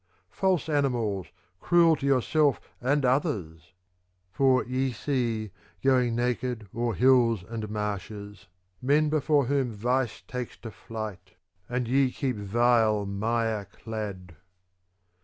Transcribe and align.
False 0.31 0.67
animals, 0.67 1.27
cruel 1.59 1.95
to 1.95 2.07
your 2.07 2.23
selves 2.23 2.57
and 2.81 3.05
others! 3.05 3.71
For 4.31 4.65
ye 4.65 4.91
see, 4.93 5.51
going 5.83 6.15
naked 6.15 6.67
o'er 6.75 6.95
hills 6.95 7.43
and 7.47 7.69
marshes, 7.69 8.47
men 8.81 9.09
before 9.09 9.45
whom 9.45 9.71
vice 9.71 10.23
takes 10.27 10.57
to 10.61 10.71
flight: 10.71 11.35
and 11.69 11.87
ye 11.87 12.09
keep 12.11 12.35
vile 12.37 13.05
mire 13.05 13.65
clad. 13.65 14.37